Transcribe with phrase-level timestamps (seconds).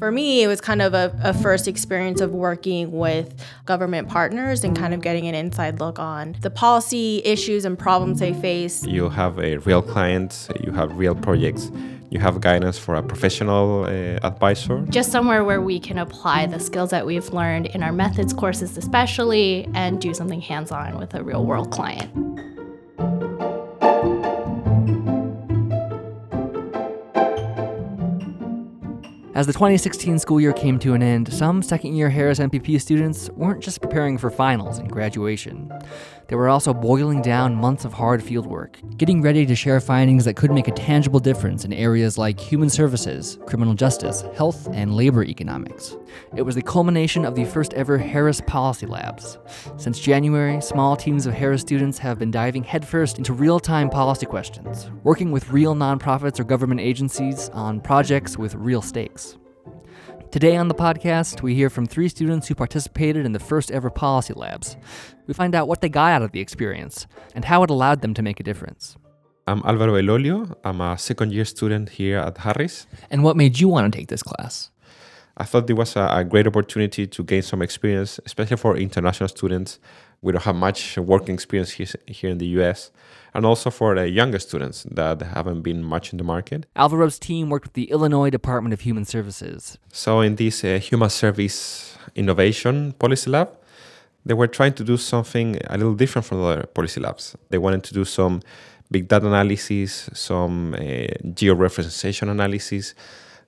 [0.00, 3.34] For me, it was kind of a, a, first experience of working with
[3.66, 8.18] government partners and kind of getting an inside look on the policy issues and problems
[8.18, 8.82] they face.
[8.82, 11.70] You have a real client, you have real projects,
[12.08, 14.80] you have guidance for a professional uh, advisor.
[14.88, 18.78] Just somewhere where we can apply the skills that we've learned in our methods courses,
[18.78, 22.10] especially, and do something hands on with a real world client.
[29.40, 33.30] As the 2016 school year came to an end, some second year Harris MPP students
[33.30, 35.69] weren't just preparing for finals and graduation.
[36.30, 40.36] They were also boiling down months of hard fieldwork, getting ready to share findings that
[40.36, 45.24] could make a tangible difference in areas like human services, criminal justice, health, and labor
[45.24, 45.96] economics.
[46.36, 49.38] It was the culmination of the first ever Harris Policy Labs.
[49.76, 54.26] Since January, small teams of Harris students have been diving headfirst into real time policy
[54.26, 59.36] questions, working with real nonprofits or government agencies on projects with real stakes.
[60.30, 63.90] Today on the podcast, we hear from three students who participated in the first ever
[63.90, 64.76] policy labs.
[65.26, 68.14] We find out what they got out of the experience and how it allowed them
[68.14, 68.96] to make a difference.
[69.48, 70.54] I'm Alvaro Elolio.
[70.62, 72.86] I'm a second year student here at Harris.
[73.10, 74.70] And what made you want to take this class?
[75.36, 79.28] I thought it was a, a great opportunity to gain some experience, especially for international
[79.28, 79.80] students.
[80.22, 82.90] We don't have much working experience here, in the US
[83.32, 86.66] and also for the younger students that haven't been much in the market.
[86.76, 89.78] Alvaro's team worked with the Illinois Department of Human Services.
[89.92, 93.56] So, in this uh, Human Service Innovation Policy Lab,
[94.26, 97.36] they were trying to do something a little different from other policy labs.
[97.48, 98.42] They wanted to do some
[98.90, 102.94] big data analysis, some uh, georeferencing analysis,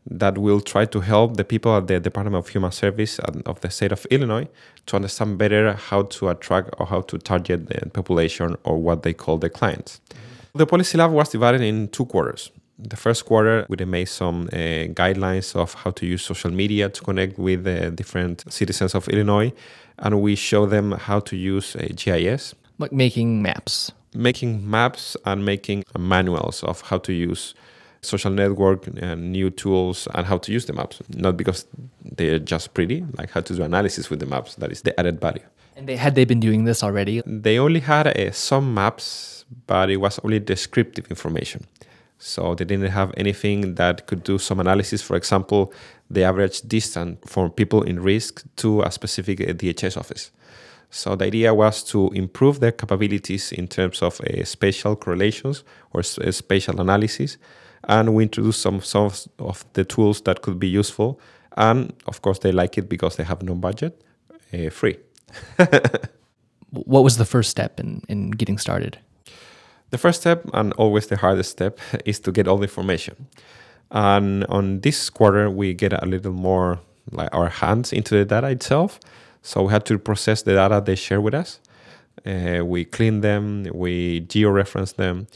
[0.06, 3.70] that will try to help the people at the Department of Human Service of the
[3.70, 4.48] state of Illinois
[4.86, 9.12] to understand better how to attract or how to target the population or what they
[9.12, 10.00] call the clients.
[10.54, 12.50] The policy lab was divided in two quarters.
[12.78, 17.02] The first quarter, we made some uh, guidelines of how to use social media to
[17.02, 19.52] connect with the different citizens of Illinois,
[19.98, 22.54] and we show them how to use uh, GIS.
[22.78, 23.92] Like making maps.
[24.14, 27.54] Making maps and making manuals of how to use
[28.02, 31.00] social network and new tools and how to use the maps.
[31.08, 31.66] Not because
[32.04, 35.20] they're just pretty like how to do analysis with the maps that is the added
[35.20, 35.44] value.
[35.76, 37.22] And they had they been doing this already?
[37.24, 41.66] They only had uh, some maps but it was only descriptive information.
[42.18, 45.02] So they didn't have anything that could do some analysis.
[45.02, 45.72] For example
[46.10, 50.30] the average distance from people in risk to a specific uh, dhs office.
[50.90, 56.00] So the idea was to improve their capabilities in terms of uh, spatial correlations or
[56.00, 57.38] uh, spatial analysis
[57.84, 61.20] and we introduced some some of the tools that could be useful.
[61.56, 64.02] And of course they like it because they have no budget
[64.52, 64.98] uh, free.
[66.72, 68.98] What was the first step in, in getting started?
[69.90, 73.26] The first step and always the hardest step is to get all the information.
[73.90, 78.48] And on this quarter we get a little more like our hands into the data
[78.48, 78.98] itself.
[79.42, 81.60] So we had to process the data they share with us.
[82.24, 85.26] Uh, we clean them we georeference them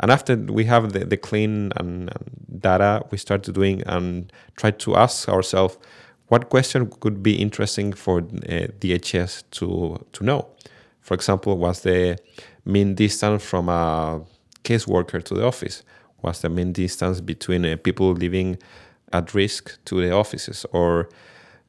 [0.00, 4.70] and after we have the, the clean and, and data, we start doing and try
[4.70, 5.76] to ask ourselves
[6.28, 10.48] what question could be interesting for uh, DHS to, to know.
[11.00, 12.18] For example, was the
[12.64, 14.22] mean distance from a
[14.64, 15.82] caseworker to the office?
[16.22, 18.58] Was the mean distance between uh, people living
[19.12, 20.64] at risk to the offices?
[20.72, 21.08] Or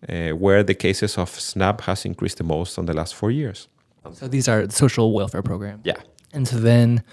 [0.07, 3.67] uh, where the cases of SNAP has increased the most in the last four years?
[4.13, 5.81] So these are social welfare programs?
[5.83, 5.97] Yeah.
[6.33, 7.03] And so then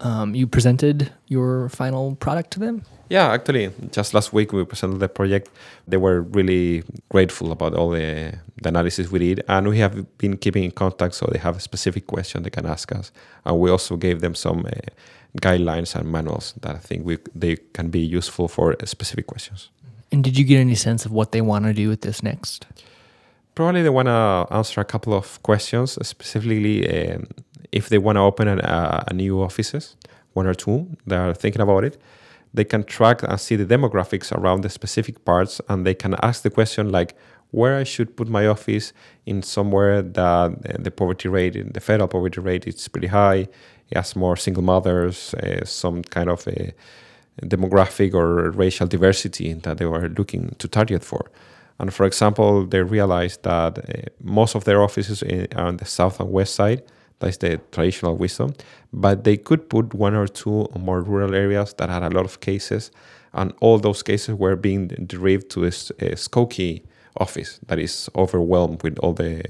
[0.00, 2.82] um, you presented your final product to them?
[3.10, 5.50] Yeah, actually, just last week we presented the project.
[5.86, 10.36] They were really grateful about all the, the analysis we did, and we have been
[10.36, 11.14] keeping in contact.
[11.14, 13.12] So they have a specific question they can ask us,
[13.44, 14.70] and we also gave them some uh,
[15.40, 19.70] guidelines and manuals that I think we they can be useful for specific questions.
[20.10, 22.66] And did you get any sense of what they want to do with this next?
[23.54, 27.26] Probably they want to answer a couple of questions, specifically um,
[27.72, 29.96] if they want to open an, uh, a new offices,
[30.32, 32.00] one or two, they are thinking about it.
[32.52, 36.42] They can track and see the demographics around the specific parts, and they can ask
[36.42, 37.16] the question like,
[37.50, 38.92] where I should put my office
[39.26, 43.46] in somewhere that the poverty rate, the federal poverty rate, is pretty high.
[43.90, 46.74] It has more single mothers, uh, some kind of a
[47.42, 51.30] demographic or racial diversity that they were looking to target for.
[51.78, 53.82] And for example, they realized that uh,
[54.20, 56.82] most of their offices in, are on the south and west side.
[57.20, 58.54] That's the traditional wisdom.
[58.92, 62.40] But they could put one or two more rural areas that had a lot of
[62.40, 62.90] cases,
[63.32, 66.84] and all those cases were being derived to a, a Skokie
[67.16, 69.42] office that is overwhelmed with all the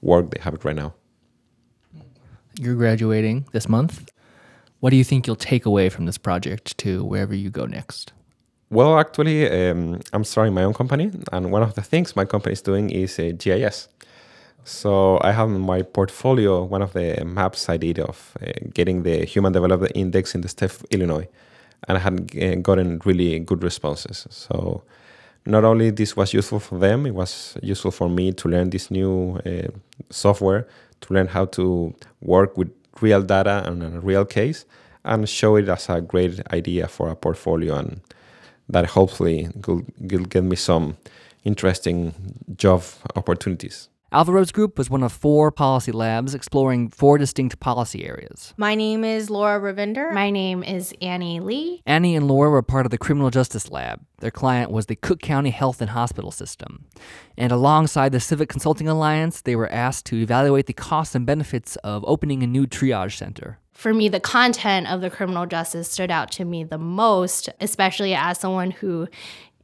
[0.00, 0.94] work they have right now.
[2.58, 4.10] You're graduating this month.
[4.80, 8.12] What do you think you'll take away from this project to wherever you go next?
[8.70, 12.52] Well, actually, um, I'm starting my own company, and one of the things my company
[12.52, 13.88] is doing is a GIS.
[14.64, 19.02] So I have in my portfolio one of the maps I did of uh, getting
[19.02, 21.26] the Human Development Index in the state of Illinois,
[21.88, 24.26] and I had uh, gotten really good responses.
[24.30, 24.82] So
[25.46, 28.90] not only this was useful for them, it was useful for me to learn this
[28.90, 29.68] new uh,
[30.10, 30.68] software,
[31.00, 32.70] to learn how to work with
[33.00, 34.66] real data and a real case,
[35.04, 38.00] and show it as a great idea for a portfolio, and
[38.68, 40.96] that hopefully will, will get me some
[41.44, 42.12] interesting
[42.56, 42.82] job
[43.16, 43.88] opportunities.
[44.12, 48.52] Alvaro's group was one of four policy labs exploring four distinct policy areas.
[48.56, 50.12] My name is Laura Ravinder.
[50.12, 51.80] My name is Annie Lee.
[51.86, 54.04] Annie and Laura were part of the Criminal Justice Lab.
[54.18, 56.86] Their client was the Cook County Health and Hospital System.
[57.38, 61.76] And alongside the Civic Consulting Alliance, they were asked to evaluate the costs and benefits
[61.76, 63.60] of opening a new triage center.
[63.74, 68.14] For me, the content of the criminal justice stood out to me the most, especially
[68.14, 69.08] as someone who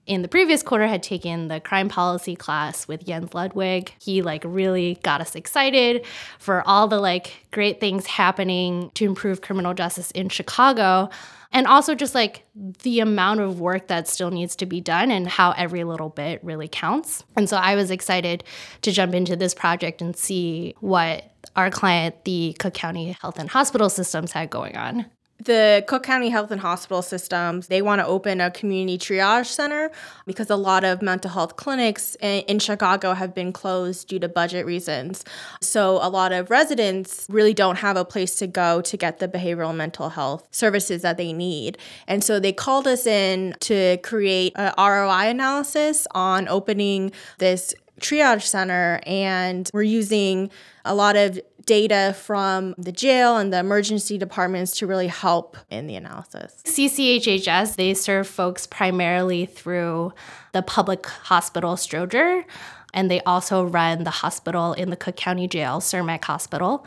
[0.07, 3.93] in the previous quarter had taken the crime policy class with Jens Ludwig.
[4.01, 6.07] He like really got us excited
[6.39, 11.11] for all the like great things happening to improve criminal justice in Chicago.
[11.53, 12.45] And also just like
[12.83, 16.43] the amount of work that still needs to be done and how every little bit
[16.45, 17.25] really counts.
[17.37, 18.45] And so I was excited
[18.83, 23.49] to jump into this project and see what our client, the Cook County Health and
[23.49, 25.07] Hospital Systems, had going on
[25.39, 29.91] the Cook County Health and Hospital Systems, they want to open a community triage center
[30.27, 34.65] because a lot of mental health clinics in Chicago have been closed due to budget
[34.65, 35.25] reasons.
[35.61, 39.29] So a lot of residents really don't have a place to go to get the
[39.29, 41.79] behavioral mental health services that they need.
[42.07, 48.43] And so they called us in to create a ROI analysis on opening this triage
[48.43, 50.51] center and we're using
[50.85, 55.87] a lot of data from the jail and the emergency departments to really help in
[55.87, 56.63] the analysis.
[56.65, 60.13] CCHHS, they serve folks primarily through
[60.53, 62.45] the public hospital Stroger,
[62.95, 66.87] and they also run the hospital in the Cook County Jail, Cermak Hospital.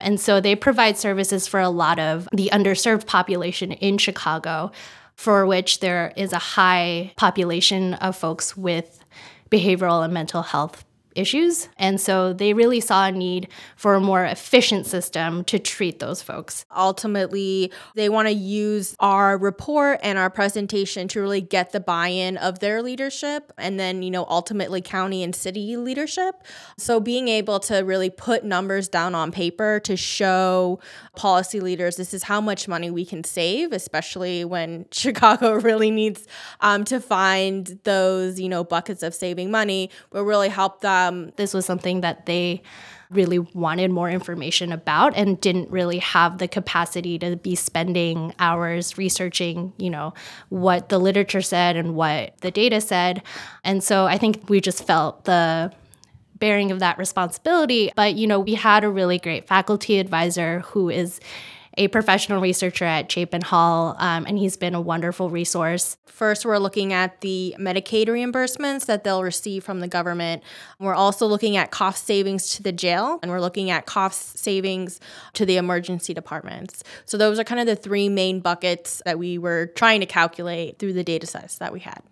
[0.00, 4.70] And so they provide services for a lot of the underserved population in Chicago,
[5.16, 9.04] for which there is a high population of folks with
[9.50, 10.84] behavioral and mental health
[11.14, 11.68] issues.
[11.76, 16.22] And so they really saw a need for a more efficient system to treat those
[16.22, 16.64] folks.
[16.74, 22.08] Ultimately, they want to use our report and our presentation to really get the buy
[22.08, 26.34] in of their leadership and then, you know, ultimately county and city leadership.
[26.78, 30.80] So being able to really put numbers down on paper to show
[31.16, 36.26] policy leaders this is how much money we can save, especially when Chicago really needs
[36.60, 41.32] um, to find those, you know, buckets of saving money, will really help them um,
[41.36, 42.62] this was something that they
[43.10, 48.96] really wanted more information about and didn't really have the capacity to be spending hours
[48.96, 50.14] researching, you know,
[50.48, 53.22] what the literature said and what the data said.
[53.64, 55.72] And so I think we just felt the
[56.38, 57.90] bearing of that responsibility.
[57.96, 61.20] But, you know, we had a really great faculty advisor who is
[61.80, 65.96] a professional researcher at Chapin Hall, um, and he's been a wonderful resource.
[66.04, 70.42] First, we're looking at the Medicaid reimbursements that they'll receive from the government.
[70.78, 75.00] We're also looking at cost savings to the jail, and we're looking at cost savings
[75.32, 76.84] to the emergency departments.
[77.06, 80.78] So, those are kind of the three main buckets that we were trying to calculate
[80.78, 82.02] through the data sets that we had.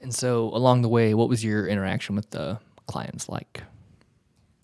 [0.00, 3.62] And so, along the way, what was your interaction with the clients like?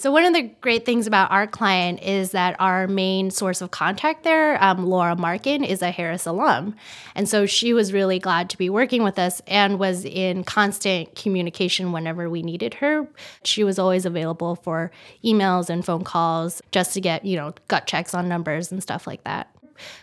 [0.00, 3.70] So, one of the great things about our client is that our main source of
[3.70, 6.74] contact there, um, Laura Markin, is a Harris alum.
[7.14, 11.14] And so she was really glad to be working with us and was in constant
[11.16, 13.06] communication whenever we needed her.
[13.44, 14.90] She was always available for
[15.22, 19.06] emails and phone calls just to get, you know, gut checks on numbers and stuff
[19.06, 19.54] like that.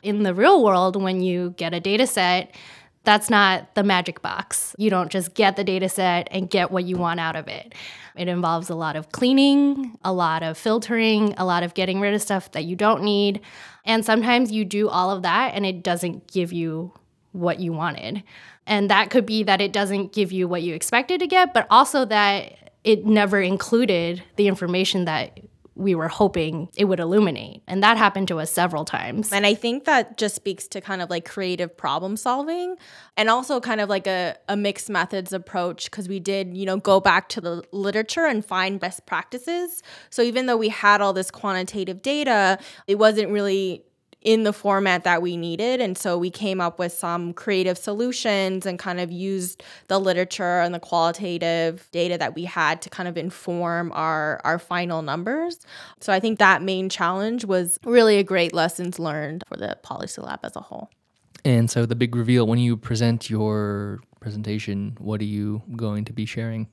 [0.04, 2.54] In the real world, when you get a data set,
[3.07, 4.75] that's not the magic box.
[4.77, 7.73] You don't just get the data set and get what you want out of it.
[8.17, 12.13] It involves a lot of cleaning, a lot of filtering, a lot of getting rid
[12.13, 13.39] of stuff that you don't need.
[13.85, 16.91] And sometimes you do all of that and it doesn't give you
[17.31, 18.23] what you wanted.
[18.65, 21.65] And that could be that it doesn't give you what you expected to get, but
[21.69, 25.39] also that it never included the information that
[25.77, 27.62] we were hoping it would illuminate.
[27.67, 29.31] And that happened to us several times.
[29.31, 32.75] And I think that just speaks to kind of like creative problem solving
[33.15, 36.77] and also kind of like a, a mixed methods approach because we did, you know,
[36.77, 39.84] go back to the literature and find best practices.
[40.10, 42.57] So even though we had all this quantitative data,
[42.88, 43.84] it wasn't really
[44.27, 45.79] in the format that we needed.
[45.79, 50.60] And so we came up with some creative solutions and kind of used the literature
[50.60, 55.65] and the qualitative data that we had to kind of inform our, our final numbers.
[56.01, 60.19] So I think that main challenge was really a great lessons learned for the Policy
[60.22, 60.89] Lab as a whole.
[61.46, 66.12] And so the big reveal when you present your presentation, what are you going to
[66.12, 66.67] be sharing?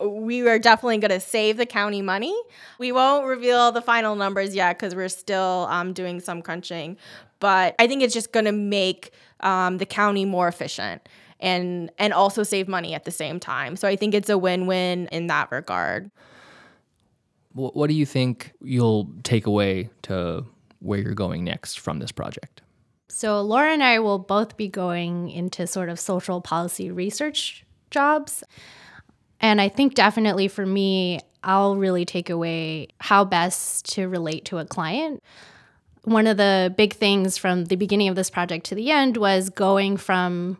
[0.00, 2.34] We are definitely going to save the county money.
[2.78, 6.96] We won't reveal the final numbers yet because we're still um, doing some crunching.
[7.38, 11.08] But I think it's just going to make um, the county more efficient
[11.40, 13.76] and and also save money at the same time.
[13.76, 16.10] So I think it's a win-win in that regard.
[17.52, 20.44] What do you think you'll take away to
[20.78, 22.62] where you're going next from this project?
[23.08, 28.44] So Laura and I will both be going into sort of social policy research jobs.
[29.40, 34.58] And I think definitely for me, I'll really take away how best to relate to
[34.58, 35.22] a client.
[36.04, 39.48] One of the big things from the beginning of this project to the end was
[39.50, 40.58] going from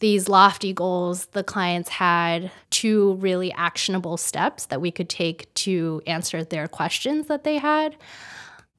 [0.00, 6.00] these lofty goals the clients had to really actionable steps that we could take to
[6.06, 7.96] answer their questions that they had.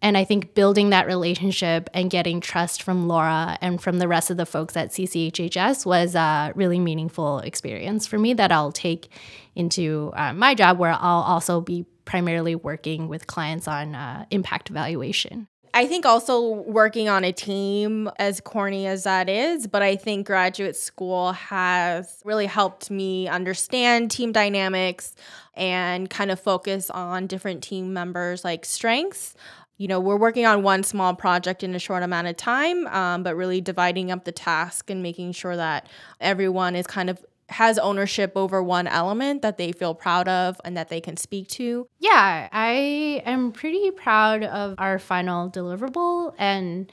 [0.02, 4.32] And I think building that relationship and getting trust from Laura and from the rest
[4.32, 9.12] of the folks at CCHHS was a really meaningful experience for me that I'll take
[9.56, 14.70] into uh, my job, where I'll also be primarily working with clients on uh, impact
[14.70, 15.48] evaluation.
[15.74, 20.26] I think also working on a team, as corny as that is, but I think
[20.26, 25.16] graduate school has really helped me understand team dynamics
[25.54, 29.36] and kind of focus on different team members' like strengths.
[29.80, 33.24] You know, we're working on one small project in a short amount of time, um,
[33.24, 35.88] but really dividing up the task and making sure that
[36.20, 40.76] everyone is kind of has ownership over one element that they feel proud of and
[40.76, 41.88] that they can speak to.
[41.98, 46.92] Yeah, I am pretty proud of our final deliverable and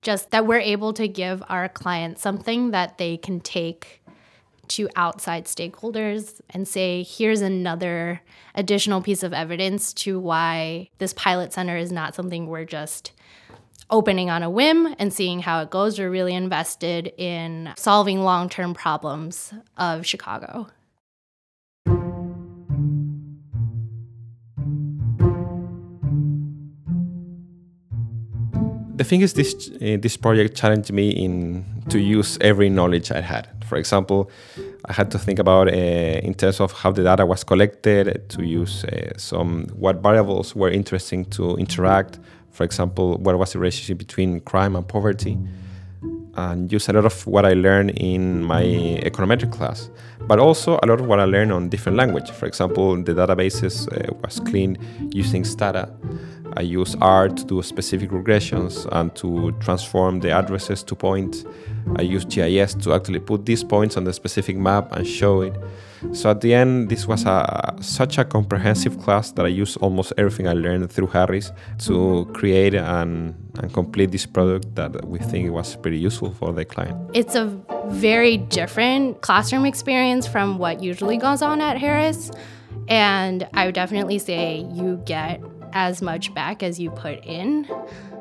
[0.00, 4.02] just that we're able to give our clients something that they can take
[4.68, 8.20] to outside stakeholders and say, here's another
[8.54, 13.12] additional piece of evidence to why this pilot center is not something we're just
[13.90, 15.98] opening on a whim and seeing how it goes.
[15.98, 20.68] We're really invested in solving long term problems of Chicago.
[29.04, 33.20] The thing is, this uh, this project challenged me in to use every knowledge I
[33.20, 33.46] had.
[33.66, 34.30] For example,
[34.86, 35.72] I had to think about uh,
[36.28, 40.70] in terms of how the data was collected, to use uh, some what variables were
[40.70, 42.18] interesting to interact,
[42.50, 45.36] for example, what was the relationship between crime and poverty,
[46.36, 49.90] and use a lot of what I learned in my econometric class,
[50.26, 52.30] but also a lot of what I learned on different language.
[52.30, 54.78] For example, the databases uh, was cleaned
[55.14, 55.90] using Stata.
[56.56, 61.44] I use R to do specific regressions and to transform the addresses to points.
[61.96, 65.54] I use GIS to actually put these points on the specific map and show it.
[66.12, 70.12] So at the end, this was a, such a comprehensive class that I used almost
[70.16, 71.50] everything I learned through Harris
[71.86, 76.64] to create and, and complete this product that we think was pretty useful for the
[76.64, 77.10] client.
[77.14, 77.46] It's a
[77.88, 82.30] very different classroom experience from what usually goes on at Harris.
[82.88, 85.40] And I would definitely say you get
[85.72, 87.68] as much back as you put in.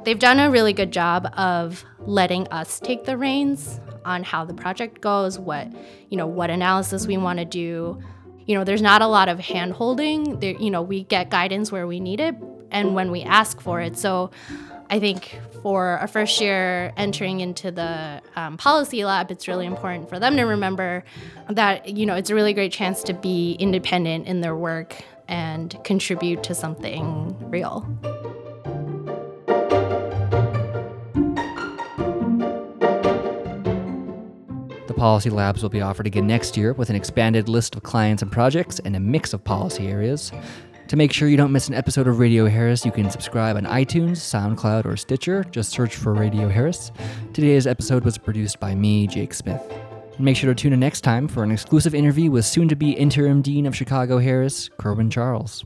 [0.03, 4.53] They've done a really good job of letting us take the reins on how the
[4.53, 5.67] project goes, what,
[6.09, 8.01] you know, what analysis we want to do.
[8.45, 10.39] You know, there's not a lot of hand holding.
[10.39, 12.35] There, you know, we get guidance where we need it
[12.71, 13.97] and when we ask for it.
[13.97, 14.31] So
[14.93, 20.07] I think for a first year entering into the um, policy lab, it's really important
[20.07, 21.03] for them to remember
[21.50, 24.95] that, you know, it's a really great chance to be independent in their work
[25.27, 27.88] and contribute to something real.
[34.85, 38.21] The Policy Labs will be offered again next year with an expanded list of clients
[38.21, 40.31] and projects and a mix of policy areas.
[40.89, 43.63] To make sure you don't miss an episode of Radio Harris, you can subscribe on
[43.63, 45.43] iTunes, SoundCloud, or Stitcher.
[45.45, 46.91] Just search for Radio Harris.
[47.31, 49.61] Today's episode was produced by me, Jake Smith.
[50.19, 52.91] Make sure to tune in next time for an exclusive interview with soon to be
[52.91, 55.65] interim dean of Chicago Harris, Kerwin Charles.